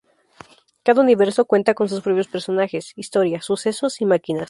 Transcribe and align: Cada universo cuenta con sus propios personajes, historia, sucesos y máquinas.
Cada 0.81 0.99
universo 1.03 1.45
cuenta 1.45 1.75
con 1.75 1.87
sus 1.87 2.01
propios 2.01 2.27
personajes, 2.27 2.91
historia, 2.95 3.39
sucesos 3.39 4.01
y 4.01 4.05
máquinas. 4.05 4.39